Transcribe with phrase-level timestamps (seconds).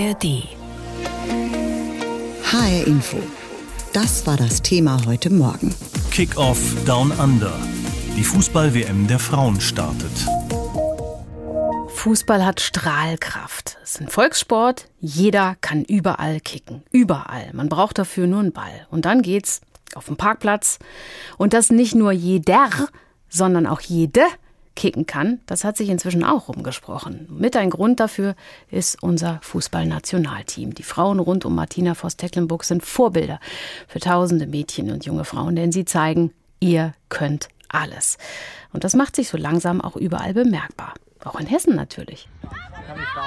[0.00, 0.44] ARD.
[2.42, 3.18] HR Info.
[3.92, 5.74] Das war das Thema heute Morgen.
[6.10, 7.52] Kick-Off Down Under.
[8.16, 10.10] Die Fußball-WM der Frauen startet.
[11.88, 13.76] Fußball hat Strahlkraft.
[13.82, 14.88] Es ist ein Volkssport.
[15.00, 16.82] Jeder kann überall kicken.
[16.92, 17.50] Überall.
[17.52, 18.86] Man braucht dafür nur einen Ball.
[18.90, 19.60] Und dann geht's
[19.94, 20.78] auf den Parkplatz.
[21.36, 22.70] Und das nicht nur jeder,
[23.28, 24.22] sondern auch jede
[24.76, 27.26] kicken kann, das hat sich inzwischen auch rumgesprochen.
[27.30, 28.34] Mit ein Grund dafür
[28.70, 30.74] ist unser Fußballnationalteam.
[30.74, 33.40] Die Frauen rund um Martina Voss-Tecklenburg sind Vorbilder
[33.88, 38.18] für tausende Mädchen und junge Frauen, denn sie zeigen, ihr könnt alles.
[38.72, 40.94] Und das macht sich so langsam auch überall bemerkbar.
[41.24, 42.28] Auch in Hessen natürlich.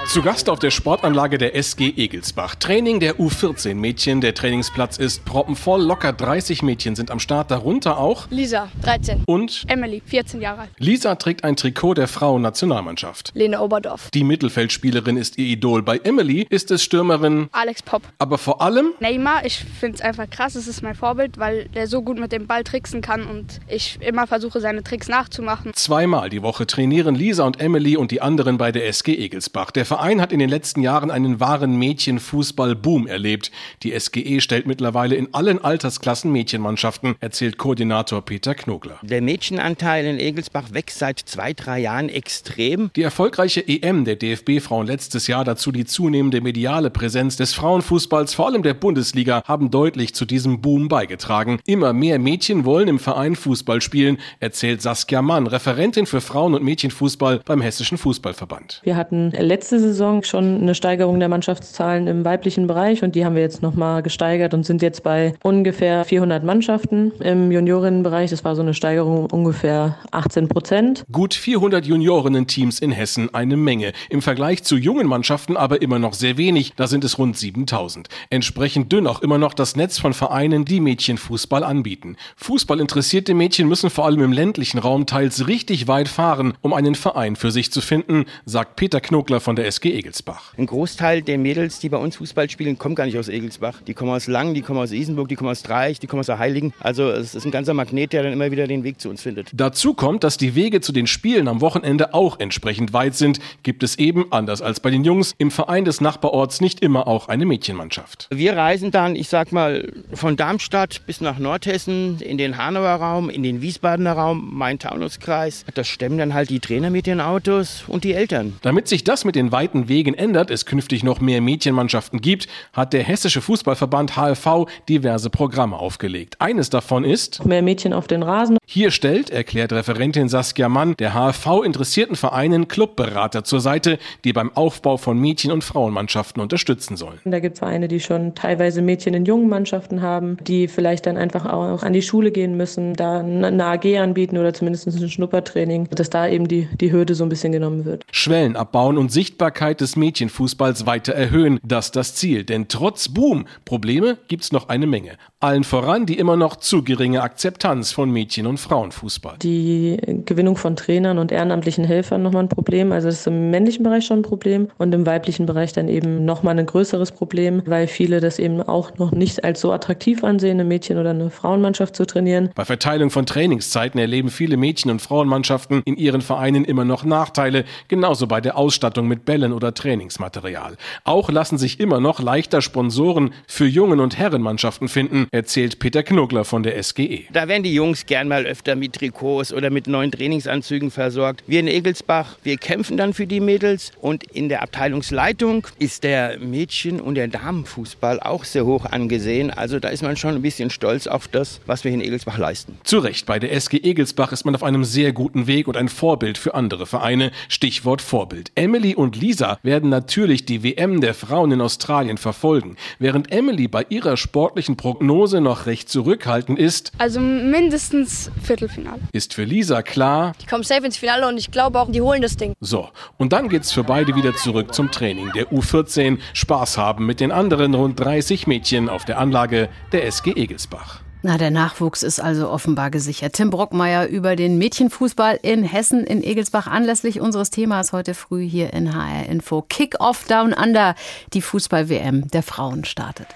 [0.06, 2.54] Zu Gast auf der Sportanlage der SG Egelsbach.
[2.56, 4.20] Training der U14 Mädchen.
[4.20, 5.82] Der Trainingsplatz ist proppenvoll.
[5.82, 7.50] Locker 30 Mädchen sind am Start.
[7.50, 9.22] Darunter auch Lisa, 13.
[9.26, 10.70] und Emily, 14 Jahre alt.
[10.78, 13.32] Lisa trägt ein Trikot der Frauennationalmannschaft.
[13.34, 14.10] Lene Oberdorf.
[14.12, 15.82] Die Mittelfeldspielerin ist ihr Idol.
[15.82, 18.02] Bei Emily ist es Stürmerin, Alex Popp.
[18.18, 20.54] aber vor allem Neymar, ich finde es einfach krass.
[20.54, 23.98] Es ist mein Vorbild, weil der so gut mit dem Ball tricksen kann und ich
[24.00, 25.72] immer versuche, seine Tricks nachzumachen.
[25.74, 29.70] Zweimal die Woche trainieren Lisa und Emily und die anderen bei der SG Egelsbach.
[29.70, 33.50] Der Verein hat in den letzten Jahren einen wahren Mädchenfußball-Boom erlebt.
[33.82, 38.98] Die SGE stellt mittlerweile in allen Altersklassen Mädchenmannschaften, erzählt Koordinator Peter Knogler.
[39.02, 42.90] Der Mädchenanteil in Egelsbach wächst seit zwei, drei Jahren extrem.
[42.96, 48.46] Die erfolgreiche EM der DFB-Frauen letztes Jahr, dazu die zunehmende mediale Präsenz des Frauenfußballs, vor
[48.46, 51.60] allem der Bundesliga, haben deutlich zu diesem Boom beigetragen.
[51.66, 56.64] Immer mehr Mädchen wollen im Verein Fußball spielen, erzählt Saskia Mann, Referentin für Frauen- und
[56.64, 58.80] Mädchenfußball beim Hessischen Fußballverband.
[58.84, 63.34] Wir hatten letzte Saison schon eine Steigerung der Mannschaftszahlen im weiblichen Bereich und die haben
[63.34, 68.30] wir jetzt nochmal gesteigert und sind jetzt bei ungefähr 400 Mannschaften im Juniorinnenbereich.
[68.30, 71.04] Das war so eine Steigerung um ungefähr 18 Prozent.
[71.12, 73.92] Gut 400 Juniorinnen-Teams in Hessen, eine Menge.
[74.08, 78.08] Im Vergleich zu jungen Mannschaften aber immer noch sehr wenig, da sind es rund 7000.
[78.30, 82.16] Entsprechend dünn auch immer noch das Netz von Vereinen, die Mädchenfußball anbieten.
[82.36, 87.36] Fußballinteressierte Mädchen müssen vor allem im ländlichen Raum teils richtig weit fahren, um einen Verein
[87.36, 90.54] für sich zu finden, sagt Peter Knogler von der SG Egelsbach.
[90.56, 93.82] Ein Großteil der Mädels, die bei uns Fußball spielen, kommen gar nicht aus Egelsbach.
[93.86, 96.26] Die kommen aus Langen, die kommen aus Isenburg, die kommen aus Dreieich, die kommen aus
[96.26, 96.72] der Heiligen.
[96.80, 99.50] Also es ist ein ganzer Magnet, der dann immer wieder den Weg zu uns findet.
[99.52, 103.82] Dazu kommt, dass die Wege zu den Spielen am Wochenende auch entsprechend weit sind, gibt
[103.82, 107.46] es eben, anders als bei den Jungs, im Verein des Nachbarorts nicht immer auch eine
[107.46, 108.28] Mädchenmannschaft.
[108.30, 113.30] Wir reisen dann, ich sag mal, von Darmstadt bis nach Nordhessen, in den Hanauer Raum,
[113.30, 115.64] in den Wiesbadener Raum, Main-Taunus-Kreis.
[115.74, 118.54] Das stemmen dann halt die Trainer mit den Autos und die Eltern.
[118.62, 122.92] Damit sich das mit den weiten Wegen ändert, es künftig noch mehr Mädchenmannschaften gibt, hat
[122.92, 126.40] der Hessische Fußballverband HFV diverse Programme aufgelegt.
[126.40, 128.58] Eines davon ist, Mehr Mädchen auf den Rasen.
[128.66, 134.50] hier stellt, erklärt Referentin Saskia Mann, der HFV interessierten Vereinen Clubberater zur Seite, die beim
[134.56, 137.20] Aufbau von Mädchen- und Frauenmannschaften unterstützen sollen.
[137.24, 141.16] Da gibt es Vereine, die schon teilweise Mädchen in jungen Mannschaften haben, die vielleicht dann
[141.16, 145.88] einfach auch an die Schule gehen müssen, da eine AG anbieten oder zumindest ein Schnuppertraining,
[145.90, 148.04] dass da eben die, die Hürde so ein bisschen genommen wird.
[148.10, 151.60] Schwellen abbauen und Sichtbarkeit des Mädchenfußballs weiter erhöhen.
[151.62, 152.44] Das das Ziel.
[152.44, 155.18] Denn trotz Boom, Probleme gibt's noch eine Menge.
[155.40, 159.36] Allen voran die immer noch zu geringe Akzeptanz von Mädchen- und Frauenfußball.
[159.42, 162.90] Die Gewinnung von Trainern und ehrenamtlichen Helfern nochmal ein Problem.
[162.90, 166.24] Also das ist im männlichen Bereich schon ein Problem und im weiblichen Bereich dann eben
[166.24, 170.52] nochmal ein größeres Problem, weil viele das eben auch noch nicht als so attraktiv ansehen,
[170.52, 172.48] eine Mädchen- oder eine Frauenmannschaft zu trainieren.
[172.54, 177.66] Bei Verteilung von Trainingszeiten erleben viele Mädchen- und Frauenmannschaften in ihren Vereinen immer noch Nachteile,
[177.88, 180.76] genauso bei der Ausstattung mit Bällen oder Trainingsmaterial.
[181.04, 186.44] Auch lassen sich immer noch leichter Sponsoren für Jungen- und Herrenmannschaften finden, erzählt Peter Knogler
[186.44, 187.24] von der SGE.
[187.32, 191.42] Da werden die Jungs gern mal öfter mit Trikots oder mit neuen Trainingsanzügen versorgt.
[191.46, 196.38] Wir in Egelsbach, wir kämpfen dann für die Mädels und in der Abteilungsleitung ist der
[196.38, 199.50] Mädchen- und der Damenfußball auch sehr hoch angesehen.
[199.50, 202.78] Also da ist man schon ein bisschen stolz auf das, was wir in Egelsbach leisten.
[202.84, 205.88] Zu Recht, bei der SG Egelsbach ist man auf einem sehr guten Weg und ein
[205.88, 207.30] Vorbild für andere Vereine.
[207.48, 208.43] Stichwort Vorbild.
[208.54, 212.76] Emily und Lisa werden natürlich die WM der Frauen in Australien verfolgen.
[212.98, 219.00] Während Emily bei ihrer sportlichen Prognose noch recht zurückhaltend ist, Also mindestens Viertelfinale.
[219.12, 222.22] ist für Lisa klar, Die kommen safe ins Finale und ich glaube auch, die holen
[222.22, 222.54] das Ding.
[222.60, 222.88] so.
[223.16, 226.18] Und dann geht's für beide wieder zurück zum Training der U14.
[226.32, 231.00] Spaß haben mit den anderen rund 30 Mädchen auf der Anlage der SG Egelsbach.
[231.26, 233.32] Na, der Nachwuchs ist also offenbar gesichert.
[233.32, 238.74] Tim Brockmeier über den Mädchenfußball in Hessen in Egelsbach anlässlich unseres Themas heute früh hier
[238.74, 239.62] in HR Info.
[239.62, 240.94] Kick-Off Down Under,
[241.32, 243.28] die Fußball-WM der Frauen startet.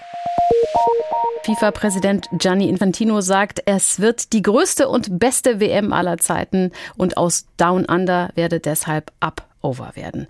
[1.45, 7.47] FIFA-Präsident Gianni Infantino sagt, es wird die größte und beste WM aller Zeiten und aus
[7.57, 10.27] Down Under werde deshalb ab over werden.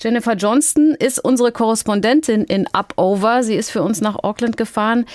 [0.00, 3.42] Jennifer Johnston ist unsere Korrespondentin in Up-Over.
[3.42, 5.06] Sie ist für uns nach Auckland gefahren.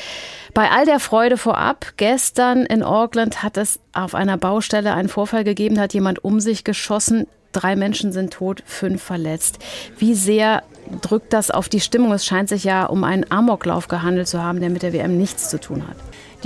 [0.53, 5.43] Bei all der Freude vorab, gestern in Auckland hat es auf einer Baustelle einen Vorfall
[5.43, 7.27] gegeben, hat jemand um sich geschossen.
[7.51, 9.59] Drei Menschen sind tot, fünf verletzt.
[9.97, 10.63] Wie sehr
[11.01, 12.11] drückt das auf die Stimmung?
[12.11, 15.49] Es scheint sich ja um einen Amoklauf gehandelt zu haben, der mit der WM nichts
[15.49, 15.97] zu tun hat.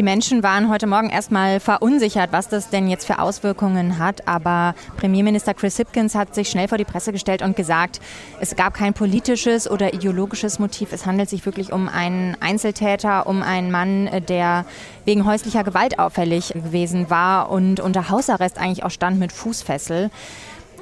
[0.01, 4.27] Die Menschen waren heute Morgen erstmal verunsichert, was das denn jetzt für Auswirkungen hat.
[4.27, 8.01] Aber Premierminister Chris Hipkins hat sich schnell vor die Presse gestellt und gesagt,
[8.39, 10.91] es gab kein politisches oder ideologisches Motiv.
[10.91, 14.65] Es handelt sich wirklich um einen Einzeltäter, um einen Mann, der
[15.05, 20.09] wegen häuslicher Gewalt auffällig gewesen war und unter Hausarrest eigentlich auch stand mit Fußfessel.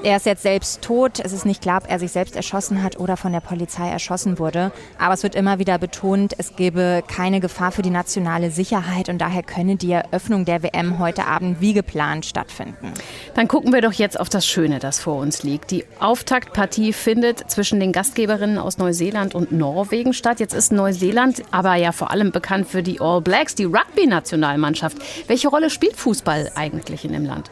[0.02, 1.20] Er ist jetzt selbst tot.
[1.20, 4.40] Es ist nicht klar, ob er sich selbst erschossen hat oder von der Polizei erschossen
[4.40, 4.72] wurde.
[4.98, 9.18] Aber es wird immer wieder betont, es gebe keine Gefahr für die nationale Sicherheit und
[9.18, 12.94] daher könne die Eröffnung der WM heute Abend wie geplant stattfinden.
[13.36, 15.70] Dann gucken wir doch jetzt auf das Schöne, das vor uns liegt.
[15.72, 20.40] Die Auftaktpartie findet zwischen den Gastgeberinnen aus Neuseeland und Norwegen statt.
[20.40, 24.98] Jetzt ist Neuseeland aber ja vor allem bekannt für die All Blacks, die Rugby-Nationalmannschaft.
[25.28, 27.52] Welche Rolle spielt Fußball eigentlich in dem Land?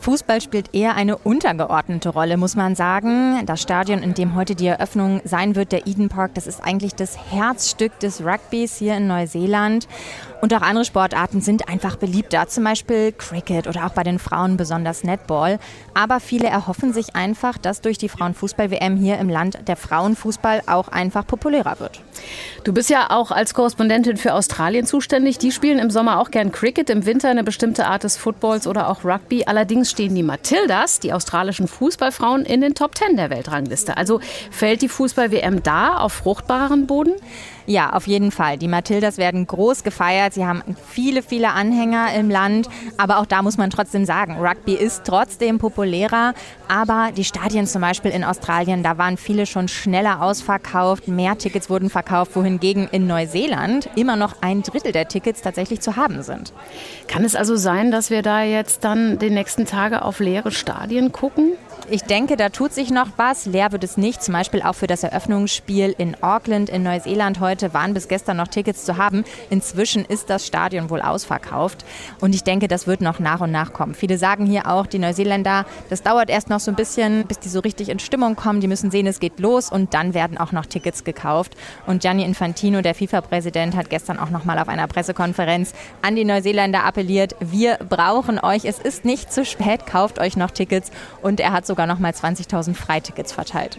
[0.00, 3.44] Fußball spielt eher eine untergeordnete Rolle, muss man sagen.
[3.46, 6.94] Das Stadion, in dem heute die Eröffnung sein wird, der Eden Park, das ist eigentlich
[6.94, 9.88] das Herzstück des Rugbys hier in Neuseeland.
[10.40, 14.56] Und auch andere Sportarten sind einfach beliebter, zum Beispiel Cricket oder auch bei den Frauen
[14.56, 15.58] besonders Netball.
[15.94, 20.88] Aber viele erhoffen sich einfach, dass durch die Frauenfußball-WM hier im Land der Frauenfußball auch
[20.88, 22.00] einfach populärer wird.
[22.62, 25.38] Du bist ja auch als Korrespondentin für Australien zuständig.
[25.38, 28.88] Die spielen im Sommer auch gern Cricket, im Winter eine bestimmte Art des Footballs oder
[28.88, 29.44] auch Rugby.
[29.44, 33.96] Allerdings stehen die Matildas, die australischen Fußballfrauen, in den Top Ten der Weltrangliste.
[33.96, 34.20] Also
[34.52, 37.14] fällt die Fußball-WM da auf fruchtbaren Boden?
[37.68, 38.56] Ja, auf jeden Fall.
[38.56, 40.27] Die Matildas werden groß gefeiert.
[40.34, 42.68] Sie haben viele, viele Anhänger im Land.
[42.96, 46.34] Aber auch da muss man trotzdem sagen, Rugby ist trotzdem populärer.
[46.68, 51.08] Aber die Stadien zum Beispiel in Australien, da waren viele schon schneller ausverkauft.
[51.08, 55.96] Mehr Tickets wurden verkauft, wohingegen in Neuseeland immer noch ein Drittel der Tickets tatsächlich zu
[55.96, 56.52] haben sind.
[57.06, 61.12] Kann es also sein, dass wir da jetzt dann die nächsten Tage auf leere Stadien
[61.12, 61.52] gucken?
[61.90, 63.46] Ich denke, da tut sich noch was.
[63.46, 64.22] Leer wird es nicht.
[64.22, 68.48] Zum Beispiel auch für das Eröffnungsspiel in Auckland in Neuseeland heute waren bis gestern noch
[68.48, 69.24] Tickets zu haben.
[69.48, 71.84] Inzwischen ist das Stadion wohl ausverkauft.
[72.20, 73.94] Und ich denke, das wird noch nach und nach kommen.
[73.94, 77.48] Viele sagen hier auch, die Neuseeländer, das dauert erst noch so ein bisschen, bis die
[77.48, 78.60] so richtig in Stimmung kommen.
[78.60, 81.56] Die müssen sehen, es geht los und dann werden auch noch Tickets gekauft.
[81.86, 85.72] Und Gianni Infantino, der FIFA-Präsident, hat gestern auch noch mal auf einer Pressekonferenz
[86.02, 88.64] an die Neuseeländer appelliert, wir brauchen euch.
[88.64, 90.90] Es ist nicht zu spät, kauft euch noch Tickets.
[91.22, 93.78] Und er hat sogar noch mal 20.000 Freitickets verteilt.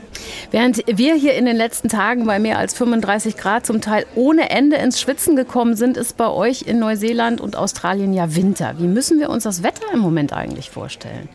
[0.52, 4.50] Während wir hier in den letzten Tagen bei mehr als 35 Grad zum Teil ohne
[4.50, 8.76] Ende ins Schwitzen gekommen sind, ist bei euch in Neuseeland und Australien ja Winter.
[8.78, 11.28] Wie müssen wir uns das Wetter im Moment eigentlich vorstellen?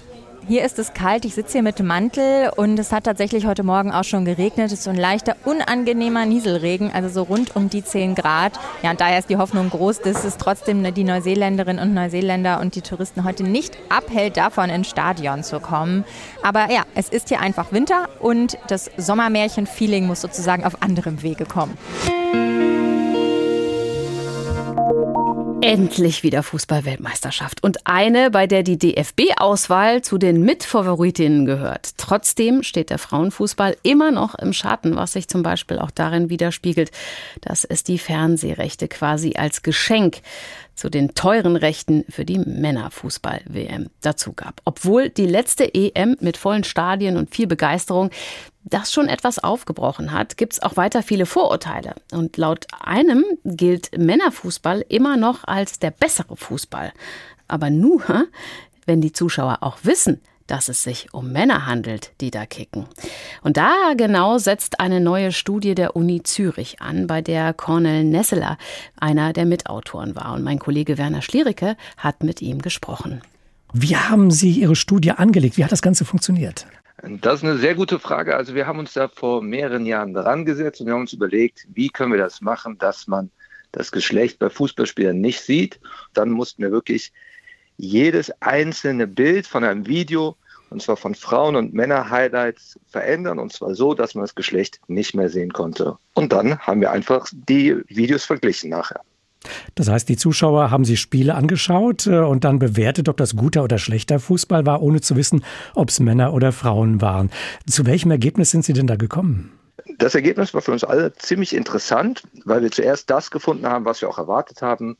[0.47, 3.93] Hier ist es kalt, ich sitze hier mit Mantel und es hat tatsächlich heute Morgen
[3.93, 4.67] auch schon geregnet.
[4.67, 8.53] Es ist so ein leichter, unangenehmer Nieselregen, also so rund um die 10 Grad.
[8.83, 12.75] Ja, und daher ist die Hoffnung groß, dass es trotzdem die Neuseeländerinnen und Neuseeländer und
[12.75, 16.05] die Touristen heute nicht abhält, davon ins Stadion zu kommen.
[16.43, 21.47] Aber ja, es ist hier einfach Winter und das Sommermärchen-Feeling muss sozusagen auf anderem Wege
[21.47, 21.79] kommen.
[25.65, 31.97] Endlich wieder Fußball-Weltmeisterschaft und eine, bei der die DFB-Auswahl zu den Mitfavoritinnen gehört.
[31.97, 36.91] Trotzdem steht der Frauenfußball immer noch im Schatten, was sich zum Beispiel auch darin widerspiegelt,
[37.41, 40.21] dass es die Fernsehrechte quasi als Geschenk
[40.75, 44.61] zu den teuren Rechten für die Männerfußball-WM dazu gab.
[44.67, 48.11] Obwohl die letzte EM mit vollen Stadien und viel Begeisterung
[48.65, 51.95] das schon etwas aufgebrochen hat, gibt es auch weiter viele Vorurteile.
[52.13, 56.93] Und laut einem gilt Männerfußball immer noch als der bessere Fußball.
[57.47, 58.27] Aber nur,
[58.87, 62.87] wenn die Zuschauer auch wissen, dass es sich um Männer handelt, die da kicken.
[63.43, 68.59] Und da genau setzt eine neue Studie der Uni Zürich an, bei der Cornel Nesseler
[68.99, 70.35] einer der Mitautoren war.
[70.35, 73.23] Und mein Kollege Werner Schliericke hat mit ihm gesprochen.
[73.73, 75.57] Wie haben Sie Ihre Studie angelegt?
[75.57, 76.67] Wie hat das Ganze funktioniert?
[77.03, 78.37] Das ist eine sehr gute Frage.
[78.37, 81.67] Also wir haben uns da vor mehreren Jahren dran gesetzt und wir haben uns überlegt,
[81.73, 83.31] wie können wir das machen, dass man
[83.73, 85.81] das Geschlecht bei Fußballspielern nicht sieht.
[86.13, 87.13] Dann mussten wir wirklich
[87.77, 90.37] jedes einzelne Bild von einem Video,
[90.71, 95.15] und zwar von Frauen- und Männer-Highlights, verändern, und zwar so, dass man das Geschlecht nicht
[95.15, 95.99] mehr sehen konnte.
[96.15, 99.01] Und dann haben wir einfach die Videos verglichen nachher.
[99.75, 103.65] Das heißt, die Zuschauer haben sich Spiele angeschaut äh, und dann bewertet, ob das guter
[103.65, 107.31] oder schlechter Fußball war, ohne zu wissen, ob es Männer oder Frauen waren.
[107.67, 109.53] Zu welchem Ergebnis sind Sie denn da gekommen?
[109.99, 114.01] Das Ergebnis war für uns alle ziemlich interessant, weil wir zuerst das gefunden haben, was
[114.01, 114.97] wir auch erwartet haben,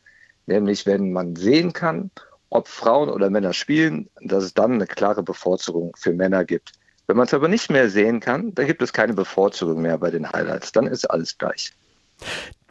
[0.47, 2.11] nämlich wenn man sehen kann,
[2.51, 6.73] ob Frauen oder Männer spielen, dass es dann eine klare Bevorzugung für Männer gibt.
[7.07, 10.11] Wenn man es aber nicht mehr sehen kann, dann gibt es keine Bevorzugung mehr bei
[10.11, 10.73] den Highlights.
[10.73, 11.73] Dann ist alles gleich.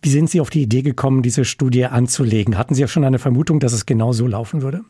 [0.04, 2.58] Wie sind Sie auf die Idee gekommen, diese Studie anzulegen?
[2.58, 4.84] Hatten Sie auch schon eine Vermutung, dass es genau so laufen würde?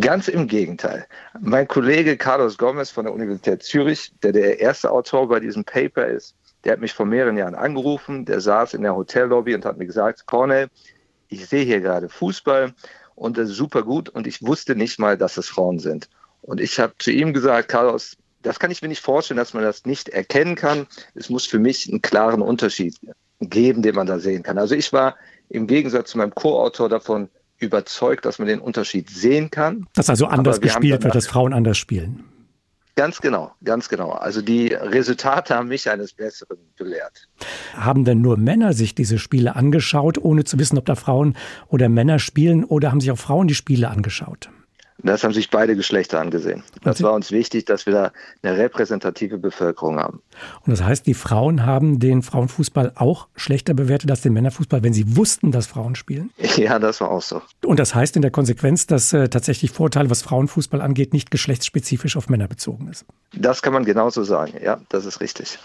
[0.00, 1.06] Ganz im Gegenteil.
[1.40, 6.08] Mein Kollege Carlos Gomez von der Universität Zürich, der der erste Autor bei diesem Paper
[6.08, 6.34] ist,
[6.64, 9.86] der hat mich vor mehreren Jahren angerufen, der saß in der Hotellobby und hat mir
[9.86, 10.66] gesagt, Cornell,
[11.28, 12.74] ich sehe hier gerade Fußball
[13.14, 16.08] und das ist super gut und ich wusste nicht mal, dass es Frauen sind.
[16.42, 19.62] Und ich habe zu ihm gesagt, Carlos, das kann ich mir nicht vorstellen, dass man
[19.62, 20.88] das nicht erkennen kann.
[21.14, 22.96] Es muss für mich einen klaren Unterschied
[23.40, 24.58] geben, den man da sehen kann.
[24.58, 25.16] Also ich war
[25.48, 27.28] im Gegensatz zu meinem Co-Autor davon
[27.58, 29.86] überzeugt, dass man den Unterschied sehen kann.
[29.94, 32.24] Dass also anders gespielt wird, dass Frauen anders spielen.
[32.94, 34.10] Ganz genau, ganz genau.
[34.10, 37.28] Also die Resultate haben mich eines Besseren belehrt.
[37.74, 41.36] Haben denn nur Männer sich diese Spiele angeschaut, ohne zu wissen, ob da Frauen
[41.68, 44.50] oder Männer spielen, oder haben sich auch Frauen die Spiele angeschaut?
[45.02, 46.64] Das haben sich beide Geschlechter angesehen.
[46.82, 48.12] Das war uns wichtig, dass wir da
[48.42, 50.22] eine repräsentative Bevölkerung haben.
[50.66, 54.92] Und das heißt, die Frauen haben den Frauenfußball auch schlechter bewertet als den Männerfußball, wenn
[54.92, 56.30] sie wussten, dass Frauen spielen?
[56.58, 57.40] Ja, das war auch so.
[57.64, 62.16] Und das heißt in der Konsequenz, dass äh, tatsächlich Vorteile, was Frauenfußball angeht, nicht geschlechtsspezifisch
[62.16, 63.04] auf Männer bezogen ist.
[63.32, 64.54] Das kann man genauso sagen.
[64.60, 65.60] Ja, das ist richtig.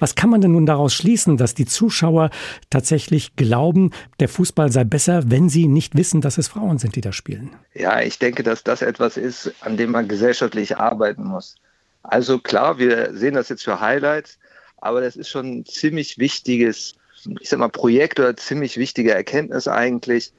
[0.00, 2.30] Was kann man denn nun daraus schließen, dass die Zuschauer
[2.70, 7.00] tatsächlich glauben, der Fußball sei besser, wenn sie nicht wissen, dass es Frauen sind, die
[7.00, 7.50] da spielen?
[7.74, 11.56] Ja, ich denke, dass das etwas ist, an dem man gesellschaftlich arbeiten muss.
[12.02, 14.38] Also klar, wir sehen das jetzt für Highlights,
[14.78, 16.94] aber das ist schon ein ziemlich wichtiges,
[17.40, 20.32] ich sag mal, Projekt oder ziemlich wichtige Erkenntnis eigentlich,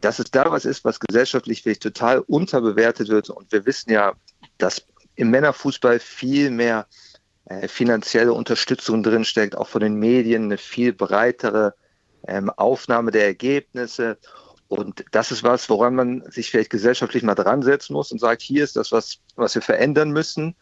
[0.00, 3.30] dass es da was ist, was gesellschaftlich vielleicht total unterbewertet wird.
[3.30, 4.14] Und wir wissen ja,
[4.58, 6.86] dass im Männerfußball viel mehr
[7.68, 11.74] finanzielle Unterstützung drinsteckt, auch von den Medien eine viel breitere
[12.26, 14.18] ähm, Aufnahme der Ergebnisse.
[14.68, 18.42] Und das ist was, woran man sich vielleicht gesellschaftlich mal dran setzen muss und sagt,
[18.42, 20.54] hier ist das, was, was wir verändern müssen.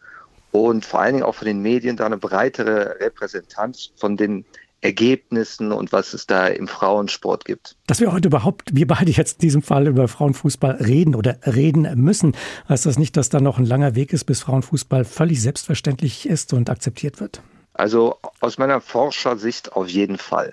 [0.51, 4.43] Und vor allen Dingen auch von den Medien da eine breitere Repräsentanz von den
[4.81, 7.75] Ergebnissen und was es da im Frauensport gibt.
[7.87, 11.87] Dass wir heute überhaupt, wir beide jetzt in diesem Fall über Frauenfußball reden oder reden
[11.95, 12.35] müssen,
[12.67, 16.53] heißt das nicht, dass da noch ein langer Weg ist, bis Frauenfußball völlig selbstverständlich ist
[16.53, 17.41] und akzeptiert wird?
[17.73, 20.51] Also aus meiner Forschersicht auf jeden Fall.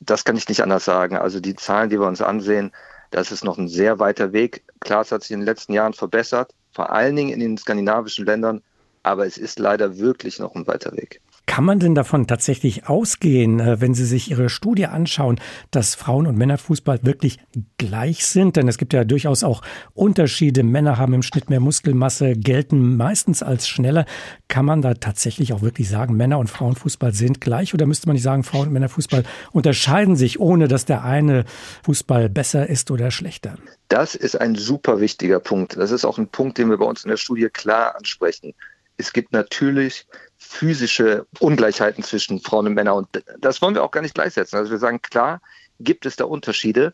[0.00, 1.16] Das kann ich nicht anders sagen.
[1.16, 2.72] Also die Zahlen, die wir uns ansehen,
[3.10, 4.62] das ist noch ein sehr weiter Weg.
[4.80, 8.24] Klar, es hat sich in den letzten Jahren verbessert, vor allen Dingen in den skandinavischen
[8.26, 8.62] Ländern,
[9.02, 11.20] aber es ist leider wirklich noch ein weiter Weg.
[11.52, 15.38] Kann man denn davon tatsächlich ausgehen, äh, wenn Sie sich Ihre Studie anschauen,
[15.70, 17.40] dass Frauen- und Männerfußball wirklich
[17.76, 18.56] gleich sind?
[18.56, 19.60] Denn es gibt ja durchaus auch
[19.92, 20.62] Unterschiede.
[20.62, 24.06] Männer haben im Schnitt mehr Muskelmasse, gelten meistens als schneller.
[24.48, 27.74] Kann man da tatsächlich auch wirklich sagen, Männer- und Frauenfußball sind gleich?
[27.74, 31.44] Oder müsste man nicht sagen, Frauen- und Männerfußball unterscheiden sich, ohne dass der eine
[31.82, 33.56] Fußball besser ist oder schlechter?
[33.88, 35.76] Das ist ein super wichtiger Punkt.
[35.76, 38.54] Das ist auch ein Punkt, den wir bei uns in der Studie klar ansprechen.
[38.96, 40.06] Es gibt natürlich
[40.42, 42.98] physische Ungleichheiten zwischen Frauen und Männern.
[42.98, 43.08] Und
[43.38, 44.58] das wollen wir auch gar nicht gleichsetzen.
[44.58, 45.40] Also wir sagen, klar,
[45.80, 46.92] gibt es da Unterschiede.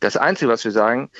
[0.00, 1.10] Das Einzige, was wir sagen,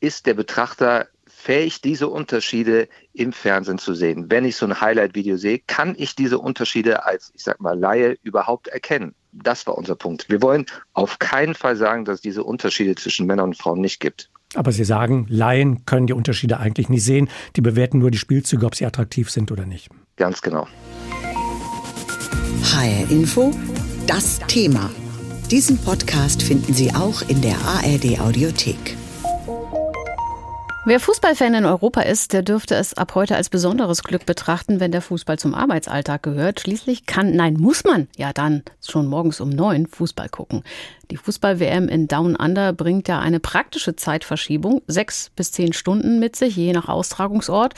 [0.00, 4.26] ist der Betrachter fähig, diese Unterschiede im Fernsehen zu sehen.
[4.28, 8.16] Wenn ich so ein Highlight-Video sehe, kann ich diese Unterschiede als, ich sag mal, Laie
[8.22, 9.14] überhaupt erkennen.
[9.32, 10.28] Das war unser Punkt.
[10.28, 14.00] Wir wollen auf keinen Fall sagen, dass es diese Unterschiede zwischen Männern und Frauen nicht
[14.00, 14.30] gibt.
[14.54, 17.28] Aber Sie sagen, Laien können die Unterschiede eigentlich nicht sehen.
[17.54, 19.90] Die bewerten nur die Spielzüge, ob sie attraktiv sind oder nicht.
[20.18, 20.66] Ganz genau.
[22.64, 23.52] HR Info,
[24.06, 24.90] das Thema.
[25.50, 28.96] Diesen Podcast finden Sie auch in der ARD Audiothek.
[30.84, 34.90] Wer Fußballfan in Europa ist, der dürfte es ab heute als besonderes Glück betrachten, wenn
[34.90, 36.60] der Fußball zum Arbeitsalltag gehört.
[36.60, 40.64] Schließlich kann, nein, muss man ja dann schon morgens um neun Fußball gucken.
[41.10, 46.36] Die Fußball-WM in Down Under bringt ja eine praktische Zeitverschiebung, sechs bis zehn Stunden mit
[46.36, 47.72] sich, je nach Austragungsort,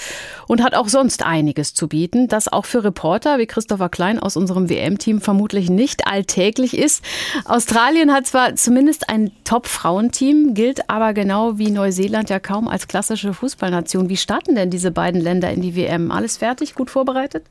[0.49, 4.37] und hat auch sonst einiges zu bieten, das auch für Reporter wie Christopher Klein aus
[4.37, 7.05] unserem WM-Team vermutlich nicht alltäglich ist.
[7.45, 13.33] Australien hat zwar zumindest ein Top-Frauenteam, gilt aber genau wie Neuseeland ja kaum als klassische
[13.33, 14.09] Fußballnation.
[14.09, 16.11] Wie starten denn diese beiden Länder in die WM?
[16.11, 17.45] Alles fertig, gut vorbereitet?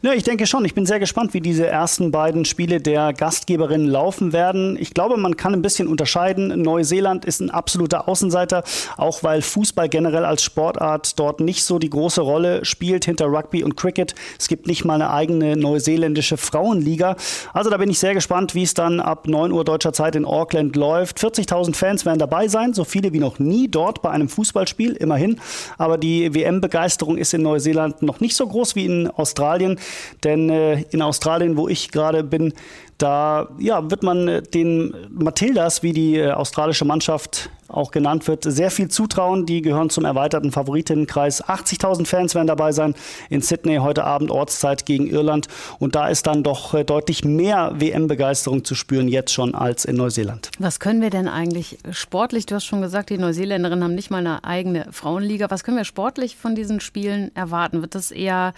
[0.00, 0.64] Ja, ich denke schon.
[0.64, 4.76] Ich bin sehr gespannt, wie diese ersten beiden Spiele der Gastgeberin laufen werden.
[4.80, 6.62] Ich glaube, man kann ein bisschen unterscheiden.
[6.62, 8.62] Neuseeland ist ein absoluter Außenseiter,
[8.96, 13.64] auch weil Fußball generell als Sportart dort nicht so die große Rolle spielt hinter Rugby
[13.64, 14.14] und Cricket.
[14.38, 17.16] Es gibt nicht mal eine eigene neuseeländische Frauenliga.
[17.52, 20.24] Also da bin ich sehr gespannt, wie es dann ab 9 Uhr deutscher Zeit in
[20.24, 21.18] Auckland läuft.
[21.18, 25.40] 40.000 Fans werden dabei sein, so viele wie noch nie dort bei einem Fußballspiel, immerhin.
[25.76, 29.67] Aber die WM-Begeisterung ist in Neuseeland noch nicht so groß wie in Australien.
[29.68, 29.78] Australien.
[30.24, 32.52] Denn äh, in Australien, wo ich gerade bin,
[32.98, 38.44] da ja, wird man äh, den Matildas, wie die äh, australische Mannschaft auch genannt wird,
[38.44, 39.46] sehr viel zutrauen.
[39.46, 41.44] Die gehören zum erweiterten Favoritenkreis.
[41.44, 42.94] 80.000 Fans werden dabei sein
[43.28, 45.48] in Sydney heute Abend Ortszeit gegen Irland.
[45.78, 49.96] Und da ist dann doch äh, deutlich mehr WM-Begeisterung zu spüren jetzt schon als in
[49.96, 50.50] Neuseeland.
[50.58, 52.46] Was können wir denn eigentlich sportlich?
[52.46, 55.50] Du hast schon gesagt, die Neuseeländerinnen haben nicht mal eine eigene Frauenliga.
[55.50, 57.80] Was können wir sportlich von diesen Spielen erwarten?
[57.82, 58.54] Wird das eher,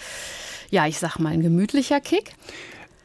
[0.71, 2.35] ja, ich sag mal, ein gemütlicher Kick?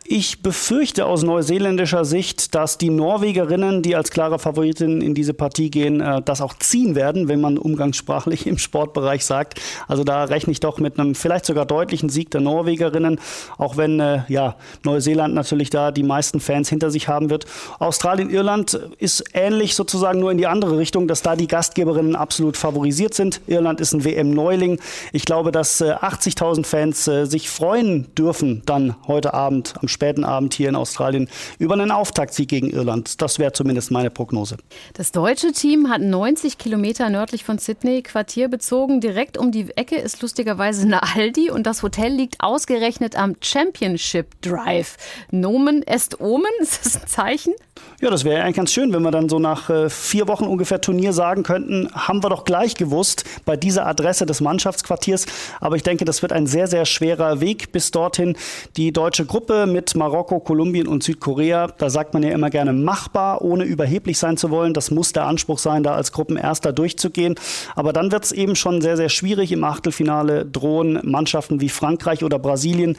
[0.07, 5.71] Ich befürchte aus neuseeländischer Sicht, dass die Norwegerinnen, die als klare Favoritin in diese Partie
[5.71, 9.59] gehen, äh, das auch ziehen werden, wenn man umgangssprachlich im Sportbereich sagt.
[9.88, 13.19] Also da rechne ich doch mit einem vielleicht sogar deutlichen Sieg der Norwegerinnen,
[13.57, 17.47] auch wenn äh, ja, Neuseeland natürlich da die meisten Fans hinter sich haben wird.
[17.79, 22.57] Australien, Irland ist ähnlich sozusagen nur in die andere Richtung, dass da die Gastgeberinnen absolut
[22.57, 23.41] favorisiert sind.
[23.47, 24.79] Irland ist ein WM-Neuling.
[25.13, 30.23] Ich glaube, dass äh, 80.000 Fans äh, sich freuen dürfen dann heute Abend am späten
[30.23, 33.21] Abend hier in Australien über einen Auftaktsieg gegen Irland.
[33.21, 34.57] Das wäre zumindest meine Prognose.
[34.93, 39.01] Das deutsche Team hat 90 Kilometer nördlich von Sydney Quartier bezogen.
[39.01, 44.39] Direkt um die Ecke ist lustigerweise eine Aldi und das Hotel liegt ausgerechnet am Championship
[44.41, 44.97] Drive.
[45.31, 47.53] Nomen est Omen, ist das ein Zeichen?
[48.01, 50.82] Ja, das wäre eigentlich ganz schön, wenn wir dann so nach äh, vier Wochen ungefähr
[50.82, 55.25] Turnier sagen könnten, haben wir doch gleich gewusst bei dieser Adresse des Mannschaftsquartiers.
[55.62, 58.36] Aber ich denke, das wird ein sehr, sehr schwerer Weg bis dorthin.
[58.75, 63.41] Die deutsche Gruppe mit Marokko, Kolumbien und Südkorea, da sagt man ja immer gerne machbar,
[63.41, 64.74] ohne überheblich sein zu wollen.
[64.74, 67.36] Das muss der Anspruch sein, da als Gruppenerster durchzugehen.
[67.75, 69.53] Aber dann wird es eben schon sehr, sehr schwierig.
[69.53, 72.98] Im Achtelfinale drohen Mannschaften wie Frankreich oder Brasilien.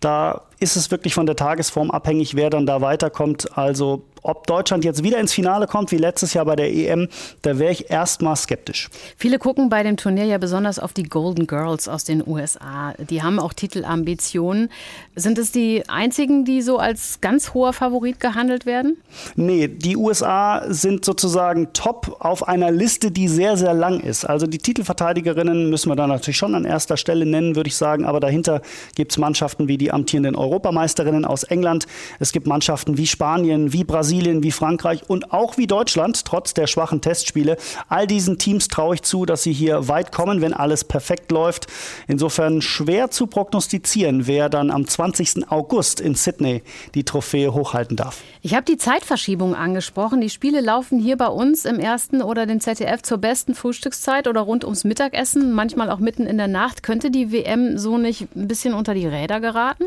[0.00, 3.56] Da ist es wirklich von der Tagesform abhängig, wer dann da weiterkommt.
[3.56, 7.08] Also ob Deutschland jetzt wieder ins Finale kommt, wie letztes Jahr bei der EM,
[7.42, 8.88] da wäre ich erstmal skeptisch.
[9.18, 12.94] Viele gucken bei dem Turnier ja besonders auf die Golden Girls aus den USA.
[13.10, 14.70] Die haben auch Titelambitionen.
[15.14, 18.96] Sind es die einzigen, die so als ganz hoher Favorit gehandelt werden?
[19.36, 24.24] Nee, die USA sind sozusagen top auf einer Liste, die sehr, sehr lang ist.
[24.24, 28.06] Also die Titelverteidigerinnen müssen wir da natürlich schon an erster Stelle nennen, würde ich sagen.
[28.06, 28.62] Aber dahinter
[28.94, 31.86] gibt es Mannschaften wie die amtierenden Europameisterinnen aus England.
[32.20, 34.13] Es gibt Mannschaften wie Spanien, wie Brasilien.
[34.14, 37.56] Brasilien, wie Frankreich und auch wie Deutschland, trotz der schwachen Testspiele.
[37.88, 41.66] All diesen Teams traue ich zu, dass sie hier weit kommen, wenn alles perfekt läuft.
[42.06, 45.50] Insofern schwer zu prognostizieren, wer dann am 20.
[45.50, 46.62] August in Sydney
[46.94, 48.22] die Trophäe hochhalten darf.
[48.40, 50.20] Ich habe die Zeitverschiebung angesprochen.
[50.20, 54.42] Die Spiele laufen hier bei uns im ersten oder dem ZDF zur besten Frühstückszeit oder
[54.42, 56.82] rund ums Mittagessen, manchmal auch mitten in der Nacht.
[56.84, 59.84] Könnte die WM so nicht ein bisschen unter die Räder geraten?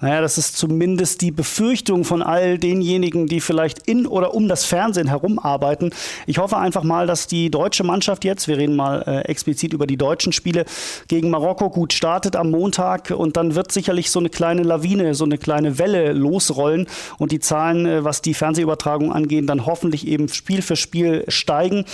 [0.00, 4.46] Naja, das ist zumindest die Befürchtung von all denjenigen, die vielleicht vielleicht in oder um
[4.48, 5.90] das Fernsehen herum arbeiten.
[6.26, 9.86] Ich hoffe einfach mal, dass die deutsche Mannschaft jetzt, wir reden mal äh, explizit über
[9.86, 10.64] die deutschen Spiele,
[11.08, 15.24] gegen Marokko gut startet am Montag und dann wird sicherlich so eine kleine Lawine, so
[15.24, 16.86] eine kleine Welle losrollen
[17.18, 21.84] und die Zahlen, äh, was die Fernsehübertragung angeht, dann hoffentlich eben Spiel für Spiel steigen.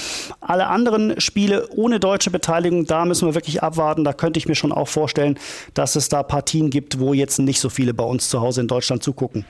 [0.41, 4.05] Alle anderen Spiele ohne deutsche Beteiligung, da müssen wir wirklich abwarten.
[4.05, 5.39] Da könnte ich mir schon auch vorstellen,
[5.73, 8.69] dass es da Partien gibt, wo jetzt nicht so viele bei uns zu Hause in
[8.69, 9.47] Deutschland zugucken.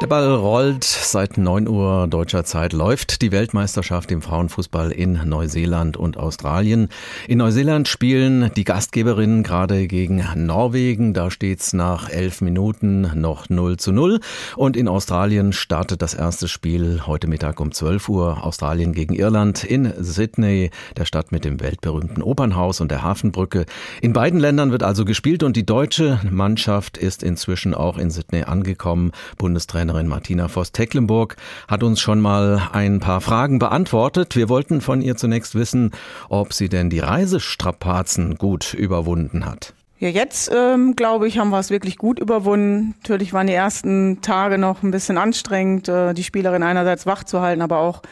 [0.00, 0.84] Der Ball rollt.
[0.84, 6.88] Seit 9 Uhr deutscher Zeit läuft die Weltmeisterschaft im Frauenfußball in Neuseeland und Australien.
[7.28, 11.12] In Neuseeland spielen die Gastgeberinnen gerade gegen Norwegen.
[11.12, 14.20] Da steht's nach elf Minuten noch 0 zu 0.
[14.56, 18.42] Und in Australien startet das erste Spiel heute Mittag um 12 Uhr.
[18.42, 23.66] Australien gegen Irland in Sydney, der Stadt mit dem weltberühmten Opernhaus und der Hafenbrücke.
[24.00, 28.44] In beiden Ländern wird also gespielt und die deutsche Mannschaft ist inzwischen auch in Sydney
[28.44, 29.12] angekommen.
[29.36, 31.34] Bundestrainer Trainerin Martina Voss-Tecklenburg
[31.66, 34.36] hat uns schon mal ein paar Fragen beantwortet.
[34.36, 35.90] Wir wollten von ihr zunächst wissen,
[36.28, 39.74] ob sie denn die Reisestrapazen gut überwunden hat.
[39.98, 42.94] Ja, jetzt ähm, glaube ich, haben wir es wirklich gut überwunden.
[43.02, 47.40] Natürlich waren die ersten Tage noch ein bisschen anstrengend, äh, die Spielerin einerseits wach zu
[47.40, 48.02] halten, aber auch,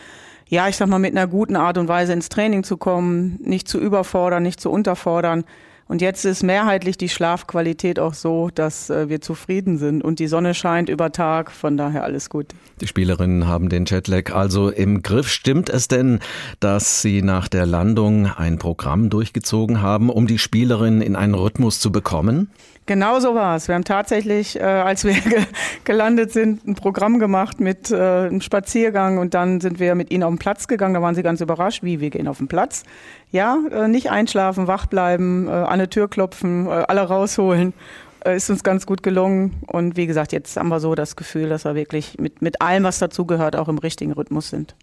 [0.49, 3.69] ja, ich sag mal, mit einer guten Art und Weise ins Training zu kommen, nicht
[3.69, 5.45] zu überfordern, nicht zu unterfordern.
[5.89, 10.29] Und jetzt ist mehrheitlich die Schlafqualität auch so, dass äh, wir zufrieden sind und die
[10.29, 12.49] Sonne scheint über Tag, von daher alles gut.
[12.83, 15.29] Die Spielerinnen haben den Jetlag also im Griff.
[15.29, 16.21] Stimmt es denn,
[16.61, 21.81] dass Sie nach der Landung ein Programm durchgezogen haben, um die Spielerinnen in einen Rhythmus
[21.81, 22.51] zu bekommen?
[22.89, 23.69] Genau so war es.
[23.69, 25.43] Wir haben tatsächlich, äh, als wir ge
[25.85, 30.23] gelandet sind, ein Programm gemacht mit äh, einem Spaziergang und dann sind wir mit ihnen
[30.23, 30.95] auf den Platz gegangen.
[30.95, 32.85] Da waren sie ganz überrascht, wie wir gehen auf den Platz.
[33.31, 37.75] Ja, äh, nicht einschlafen, wach bleiben, äh, an eine Tür klopfen, äh, alle rausholen.
[38.25, 39.57] Äh, ist uns ganz gut gelungen.
[39.67, 42.85] Und wie gesagt, jetzt haben wir so das Gefühl, dass wir wirklich mit, mit allem,
[42.85, 44.75] was dazugehört, auch im richtigen Rhythmus sind.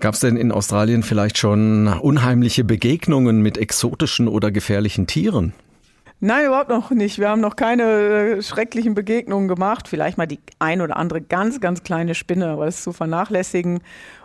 [0.00, 5.52] Gab es denn in Australien vielleicht schon unheimliche Begegnungen mit exotischen oder gefährlichen Tieren?
[6.26, 7.18] Nein, überhaupt noch nicht.
[7.18, 9.88] Wir haben noch keine äh, schrecklichen Begegnungen gemacht.
[9.88, 13.80] Vielleicht mal die ein oder andere ganz, ganz kleine Spinne, aber das ist zu vernachlässigen.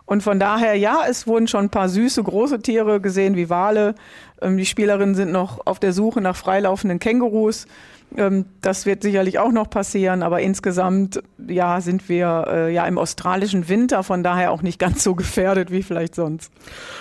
[0.05, 3.95] Und von daher, ja, es wurden schon ein paar süße, große Tiere gesehen, wie Wale.
[4.41, 7.67] Ähm, die Spielerinnen sind noch auf der Suche nach freilaufenden Kängurus.
[8.17, 12.97] Ähm, das wird sicherlich auch noch passieren, aber insgesamt ja, sind wir äh, ja im
[12.97, 16.51] australischen Winter, von daher auch nicht ganz so gefährdet wie vielleicht sonst.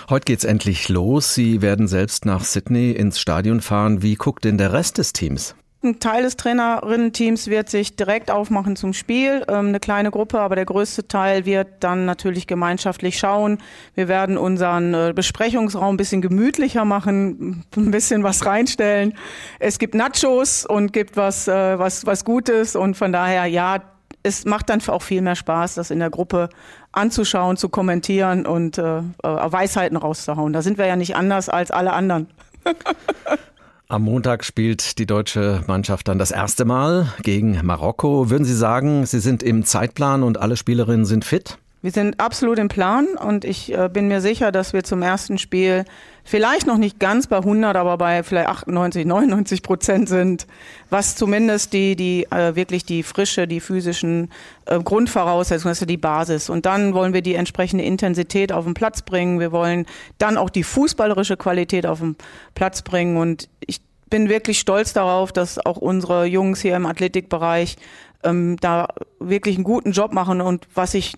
[0.09, 1.33] Heute geht's endlich los.
[1.33, 4.01] Sie werden selbst nach Sydney ins Stadion fahren.
[4.01, 5.55] Wie guckt denn der Rest des Teams?
[5.81, 10.57] Ein Teil des Trainerinnen-Teams wird sich direkt aufmachen zum Spiel, ähm, eine kleine Gruppe, aber
[10.57, 13.59] der größte Teil wird dann natürlich gemeinschaftlich schauen.
[13.95, 19.13] Wir werden unseren äh, Besprechungsraum ein bisschen gemütlicher machen, ein bisschen was reinstellen.
[19.59, 23.77] Es gibt Nachos und gibt was, äh, was, was Gutes und von daher, ja,
[24.21, 26.49] es macht dann auch viel mehr Spaß, das in der Gruppe
[26.91, 30.51] anzuschauen, zu kommentieren und äh, äh Weisheiten rauszuhauen.
[30.51, 32.27] Da sind wir ja nicht anders als alle anderen.
[33.91, 38.29] Am Montag spielt die deutsche Mannschaft dann das erste Mal gegen Marokko.
[38.29, 41.57] Würden Sie sagen, Sie sind im Zeitplan und alle Spielerinnen sind fit?
[41.81, 45.37] Wir sind absolut im Plan und ich äh, bin mir sicher, dass wir zum ersten
[45.37, 45.85] Spiel
[46.25, 50.45] vielleicht noch nicht ganz bei 100, aber bei vielleicht 98, 99 Prozent sind,
[50.89, 54.29] was zumindest die, die äh, wirklich die frische, die physischen
[54.65, 56.49] äh, Grundvoraussetzungen, ja die Basis.
[56.49, 59.39] Und dann wollen wir die entsprechende Intensität auf den Platz bringen.
[59.39, 59.85] Wir wollen
[60.17, 62.17] dann auch die fußballerische Qualität auf den
[62.55, 63.15] Platz bringen.
[63.15, 67.77] Und ich bin wirklich stolz darauf, dass auch unsere Jungs hier im Athletikbereich
[68.23, 68.89] ähm, da
[69.19, 70.41] wirklich einen guten Job machen.
[70.41, 71.13] Und was ich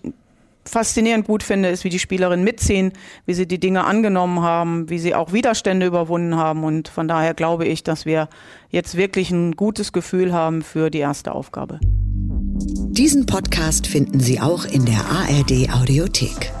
[0.64, 2.92] faszinierend gut finde, ist, wie die Spielerinnen mitziehen,
[3.26, 6.64] wie sie die Dinge angenommen haben, wie sie auch Widerstände überwunden haben.
[6.64, 8.28] Und von daher glaube ich, dass wir
[8.70, 11.80] jetzt wirklich ein gutes Gefühl haben für die erste Aufgabe.
[11.82, 16.52] Diesen Podcast finden Sie auch in der ARD Audiothek.